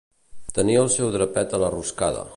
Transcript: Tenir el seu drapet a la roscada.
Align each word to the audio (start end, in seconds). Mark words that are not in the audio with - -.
Tenir 0.59 0.79
el 0.85 0.89
seu 0.95 1.13
drapet 1.19 1.57
a 1.59 1.63
la 1.65 1.73
roscada. 1.79 2.29